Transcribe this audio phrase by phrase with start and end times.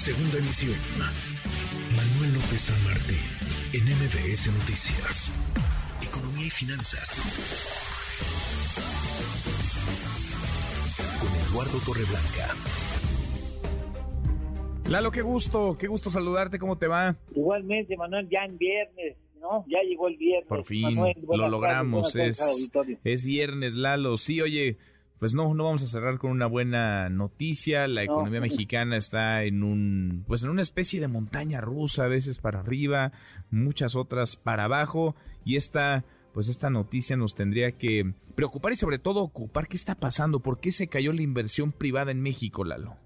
[0.00, 0.78] Segunda emisión.
[1.94, 3.20] Manuel López San Martín,
[3.74, 5.30] en MBS Noticias.
[6.02, 7.20] Economía y finanzas.
[11.20, 12.54] Con Eduardo Torreblanca.
[14.88, 17.16] Lalo, qué gusto, qué gusto saludarte, ¿cómo te va?
[17.36, 19.66] Igualmente, Manuel, ya en viernes, ¿no?
[19.68, 20.48] Ya llegó el viernes.
[20.48, 20.98] Por fin,
[21.28, 22.42] lo logramos, es,
[23.04, 24.16] es viernes, Lalo.
[24.16, 24.78] Sí, oye,
[25.20, 27.86] pues no, no vamos a cerrar con una buena noticia.
[27.86, 32.38] La economía mexicana está en un, pues en una especie de montaña rusa, a veces
[32.38, 33.12] para arriba,
[33.50, 35.14] muchas otras para abajo.
[35.44, 39.94] Y esta, pues esta noticia nos tendría que preocupar y sobre todo ocupar qué está
[39.94, 42.96] pasando, por qué se cayó la inversión privada en México, Lalo.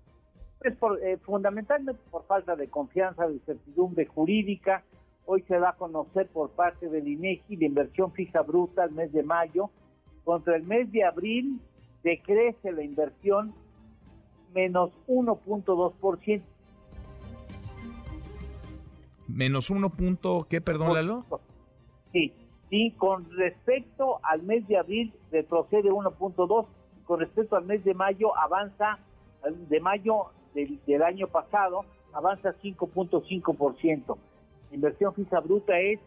[0.61, 4.85] Es por, eh, fundamentalmente por falta de confianza, de certidumbre jurídica.
[5.27, 9.13] Hoy se va a conocer por parte del INEGI la inversión fija bruta al mes
[9.13, 9.71] de mayo
[10.23, 11.61] contra el mes de abril
[12.05, 13.55] decrece la inversión
[14.55, 16.43] menos 1.2%.
[19.27, 19.93] Menos 1.
[20.49, 21.25] ¿Qué, perdón, Lalo?
[22.13, 22.33] Sí,
[22.71, 26.67] sí, con respecto al mes de abril retrocede 1.2,
[27.05, 28.99] con respecto al mes de mayo avanza,
[29.69, 31.81] de mayo del, del año pasado,
[32.13, 34.17] avanza 5.5%.
[34.71, 35.99] Inversión fija bruta es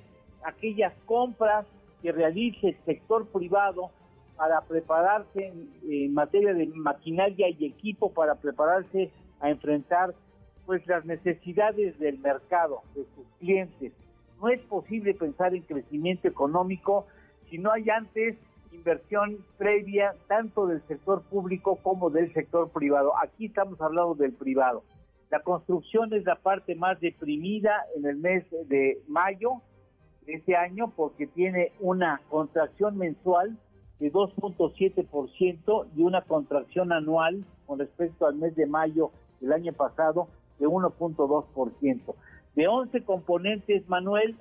[0.44, 1.66] aquellas compras
[2.02, 3.90] que realice el sector privado
[4.38, 5.52] para prepararse
[5.84, 10.14] en, materia de maquinaria y equipo para prepararse a enfrentar
[10.66, 13.94] pues las necesidades del mercado, de sus clientes.
[14.40, 17.08] No es posible pensar en crecimiento económico
[17.50, 18.38] si no hay antes
[18.72, 23.14] inversión previa tanto del sector público como del sector privado.
[23.24, 24.84] Aquí estamos hablando del privado.
[25.30, 29.62] La construcción es la parte más deprimida en el mes de mayo
[30.26, 33.58] de este año porque tiene una contracción mensual
[34.00, 40.28] de 2.7% y una contracción anual con respecto al mes de mayo del año pasado
[40.60, 42.16] de 1.2%.
[42.56, 44.36] De 11 componentes, Manuel,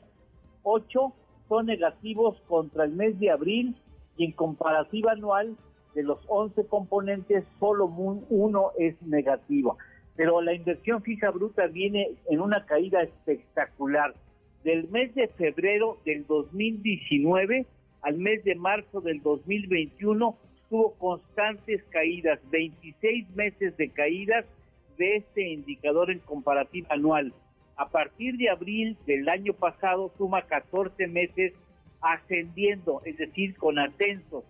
[0.63, 1.13] 8
[1.49, 3.77] son negativos contra el mes de abril
[4.17, 5.57] y en comparativa anual
[5.95, 9.79] de los 11 componentes solo uno es negativo.
[10.15, 14.15] Pero la inversión fija bruta viene en una caída espectacular.
[14.65, 17.67] Del mes de febrero del 2019
[18.03, 20.37] al mes de marzo del 2021
[20.69, 24.45] tuvo constantes caídas, 26 meses de caídas
[24.99, 27.33] de este indicador en comparativa anual.
[27.77, 31.53] A partir de abril del año pasado suma 14 meses
[32.01, 34.45] ascendiendo, es decir, con ascensos.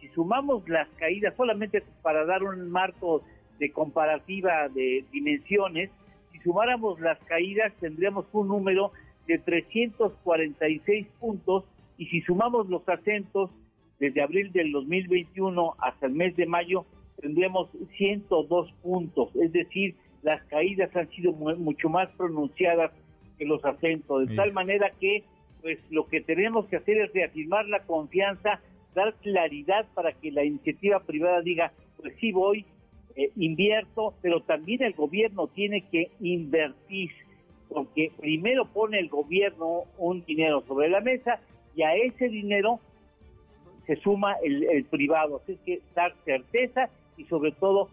[0.00, 3.22] Si sumamos las caídas, solamente para dar un marco
[3.58, 5.90] de comparativa de dimensiones,
[6.32, 8.90] si sumáramos las caídas tendríamos un número
[9.26, 11.64] de 346 puntos
[11.98, 13.50] y si sumamos los acentos
[13.98, 16.84] desde abril del 2021 hasta el mes de mayo,
[17.20, 22.92] tendríamos 102 puntos, es decir, las caídas han sido mucho más pronunciadas
[23.38, 25.24] que los acentos, de tal manera que
[25.60, 28.60] pues lo que tenemos que hacer es reafirmar la confianza,
[28.94, 32.66] dar claridad para que la iniciativa privada diga, pues sí voy,
[33.14, 37.10] eh, invierto, pero también el gobierno tiene que invertir,
[37.68, 41.40] porque primero pone el gobierno un dinero sobre la mesa
[41.74, 42.80] y a ese dinero
[43.86, 45.40] se suma el, privado.
[45.42, 47.88] Así que dar certeza y sobre todo